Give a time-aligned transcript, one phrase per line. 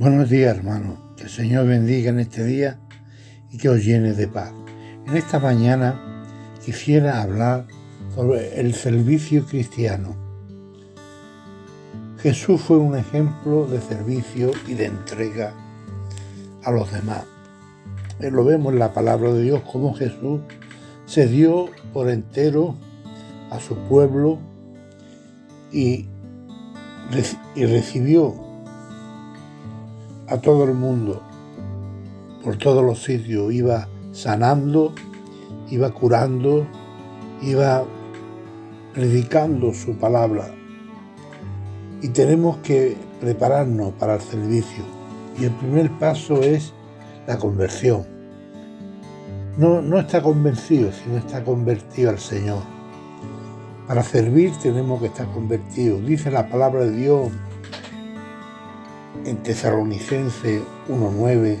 [0.00, 0.96] Buenos días, hermano.
[1.16, 2.78] Que el Señor bendiga en este día
[3.50, 4.52] y que os llene de paz.
[5.08, 6.24] En esta mañana
[6.64, 7.66] quisiera hablar
[8.14, 10.14] sobre el servicio cristiano.
[12.20, 15.52] Jesús fue un ejemplo de servicio y de entrega
[16.62, 17.24] a los demás.
[18.20, 20.42] Eh, lo vemos en la palabra de Dios como Jesús
[21.06, 22.76] se dio por entero
[23.50, 24.38] a su pueblo
[25.72, 26.06] y,
[27.56, 28.47] y recibió
[30.28, 31.22] a todo el mundo,
[32.44, 34.92] por todos los sitios, iba sanando,
[35.70, 36.66] iba curando,
[37.42, 37.84] iba
[38.92, 40.50] predicando su palabra.
[42.02, 44.84] Y tenemos que prepararnos para el servicio.
[45.40, 46.72] Y el primer paso es
[47.26, 48.06] la conversión.
[49.56, 52.62] No, no está convencido, sino está convertido al Señor.
[53.86, 56.04] Para servir tenemos que estar convertidos.
[56.04, 57.30] Dice la palabra de Dios
[59.24, 61.58] en Tesalonicense 1.9,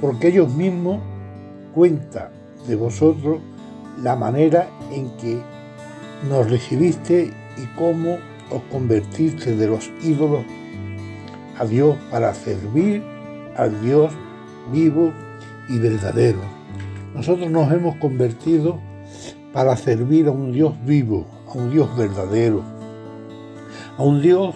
[0.00, 1.00] porque ellos mismos
[1.74, 2.28] cuentan
[2.66, 3.40] de vosotros
[4.02, 5.40] la manera en que
[6.28, 8.18] nos recibiste y cómo
[8.50, 10.44] os convertiste de los ídolos
[11.58, 13.02] a Dios para servir
[13.56, 14.12] al Dios
[14.72, 15.12] vivo
[15.68, 16.40] y verdadero.
[17.14, 18.80] Nosotros nos hemos convertido
[19.52, 22.62] para servir a un Dios vivo, a un Dios verdadero,
[23.98, 24.54] a un Dios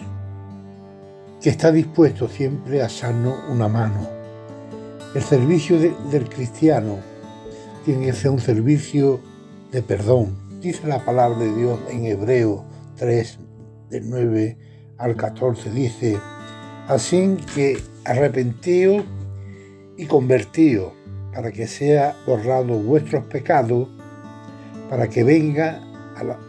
[1.45, 4.09] que está dispuesto siempre a echarnos una mano.
[5.15, 7.01] El servicio del cristiano
[7.85, 9.21] tiene que ser un servicio
[9.71, 10.35] de perdón.
[10.63, 12.65] Dice la palabra de Dios en Hebreo
[12.97, 13.39] 3,
[13.91, 14.57] del 9
[14.97, 16.19] al 14, dice,
[16.89, 19.05] así que arrepentíos
[19.99, 20.95] y convertíos
[21.35, 23.91] para que sea borrado vuestros pecados,
[24.89, 25.83] para que venga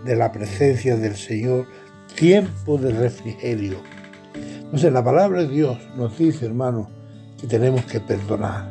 [0.06, 1.68] de la presencia del Señor
[2.16, 3.95] tiempo de refrigerio
[4.66, 6.90] entonces la palabra de Dios nos dice, hermano,
[7.40, 8.70] que tenemos que perdonar.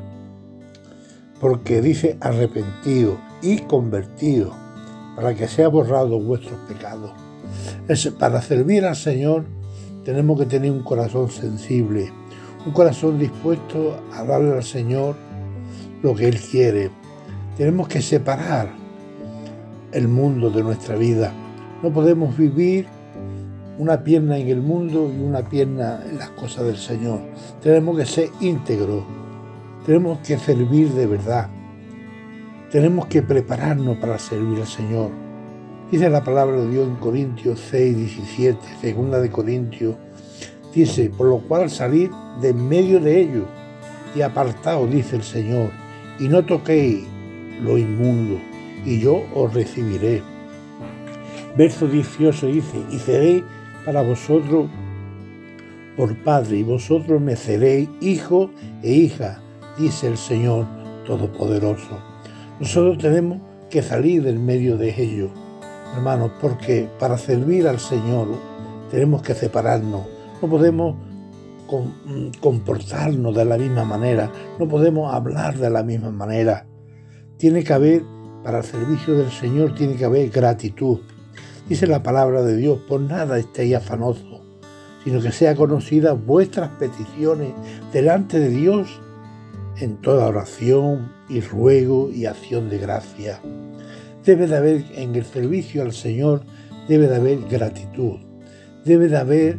[1.40, 4.52] Porque dice arrepentido y convertido
[5.16, 7.12] para que sea borrado vuestros pecados.
[7.88, 9.44] Es, para servir al Señor
[10.04, 12.12] tenemos que tener un corazón sensible,
[12.66, 15.14] un corazón dispuesto a darle al Señor
[16.02, 16.90] lo que Él quiere.
[17.56, 18.70] Tenemos que separar
[19.92, 21.32] el mundo de nuestra vida.
[21.82, 22.86] No podemos vivir
[23.78, 27.20] una pierna en el mundo y una pierna en las cosas del Señor.
[27.62, 29.04] Tenemos que ser íntegros,
[29.84, 31.48] tenemos que servir de verdad,
[32.70, 35.10] tenemos que prepararnos para servir al Señor.
[35.90, 39.96] Dice la palabra de Dios en Corintios 6, 17, segunda de Corintios,
[40.74, 42.10] dice, por lo cual salir
[42.40, 43.44] de en medio de ellos
[44.14, 45.70] y apartaos, dice el Señor,
[46.18, 47.04] y no toquéis
[47.60, 48.38] lo inmundo,
[48.84, 50.22] y yo os recibiré.
[51.56, 53.44] Verso 18 dice, y seréis
[53.84, 54.68] para vosotros
[55.96, 58.50] por Padre, y vosotros me seréis hijo
[58.82, 59.40] e hija,
[59.78, 60.66] dice el Señor
[61.06, 61.98] Todopoderoso.
[62.58, 63.40] Nosotros tenemos
[63.70, 65.30] que salir del medio de ellos,
[65.94, 68.28] hermanos, porque para servir al Señor
[68.90, 70.02] tenemos que separarnos.
[70.42, 70.96] No podemos
[72.40, 76.66] comportarnos de la misma manera, no podemos hablar de la misma manera.
[77.36, 78.02] Tiene que haber,
[78.42, 80.98] para el servicio del Señor, tiene que haber gratitud,
[81.68, 84.42] Dice la palabra de Dios, por nada estéis afanosos,
[85.02, 87.54] sino que sea conocida vuestras peticiones
[87.90, 89.00] delante de Dios
[89.78, 93.40] en toda oración y ruego y acción de gracia.
[94.26, 96.42] Debe de haber en el servicio al Señor,
[96.86, 98.18] debe de haber gratitud,
[98.84, 99.58] debe de haber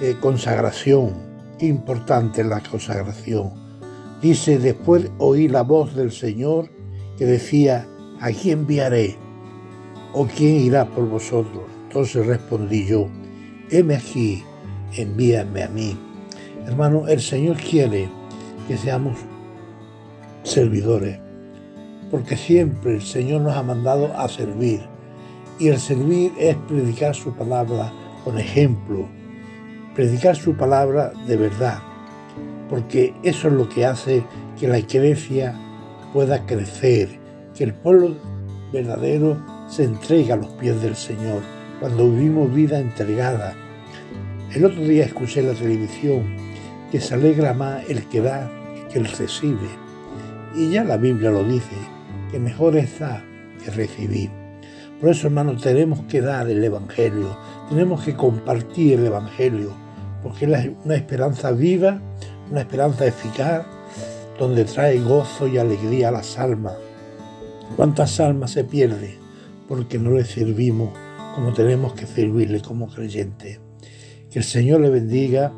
[0.00, 1.12] eh, consagración,
[1.58, 3.52] importante la consagración.
[4.22, 6.70] Dice, después oí la voz del Señor
[7.18, 7.86] que decía,
[8.20, 9.16] ¿a quién enviaré?
[10.12, 11.62] ¿O quién irá por vosotros?
[11.86, 13.08] Entonces respondí yo,
[13.70, 14.42] heme aquí,
[14.96, 15.96] envíame a mí.
[16.66, 18.08] Hermano, el Señor quiere
[18.66, 19.18] que seamos
[20.42, 21.18] servidores,
[22.10, 24.80] porque siempre el Señor nos ha mandado a servir.
[25.58, 27.92] Y el servir es predicar su palabra
[28.24, 29.06] con ejemplo,
[29.94, 31.78] predicar su palabra de verdad,
[32.68, 34.24] porque eso es lo que hace
[34.58, 35.54] que la iglesia
[36.12, 37.08] pueda crecer,
[37.54, 38.16] que el pueblo
[38.72, 39.36] verdadero
[39.70, 41.42] se entrega a los pies del Señor,
[41.78, 43.54] cuando vivimos vida entregada.
[44.52, 46.36] El otro día escuché en la televisión
[46.90, 48.50] que se alegra más el que da
[48.92, 49.68] que el recibe.
[50.56, 51.76] Y ya la Biblia lo dice,
[52.32, 53.22] que mejor es dar
[53.64, 54.30] que recibir.
[55.00, 57.38] Por eso, hermanos, tenemos que dar el Evangelio,
[57.68, 59.72] tenemos que compartir el Evangelio,
[60.20, 62.00] porque es una esperanza viva,
[62.50, 63.64] una esperanza eficaz,
[64.36, 66.74] donde trae gozo y alegría a las almas.
[67.76, 69.29] ¿Cuántas almas se pierden
[69.70, 70.90] porque no le servimos
[71.36, 73.60] como tenemos que servirle como creyente.
[74.28, 75.52] Que el Señor le bendiga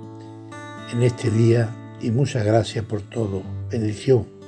[0.92, 3.42] en este día y muchas gracias por todo.
[3.70, 4.41] Bendición.